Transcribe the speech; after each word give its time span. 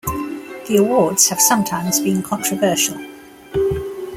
The 0.67 0.77
awards 0.79 1.29
have 1.29 1.39
sometimes 1.39 1.99
been 1.99 2.23
controversial. 2.23 2.97